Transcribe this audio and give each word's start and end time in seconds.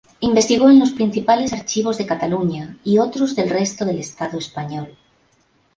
Investigó 0.21 0.67
en 0.71 0.79
los 0.79 0.93
principales 0.93 1.53
archivos 1.53 1.99
de 1.99 2.07
Cataluña 2.07 2.75
y 2.83 2.97
otros 2.97 3.35
del 3.35 3.51
resto 3.51 3.85
del 3.85 3.99
Estado 3.99 4.39
español. 4.39 4.97